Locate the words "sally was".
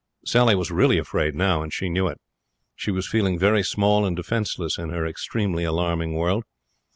0.25-0.71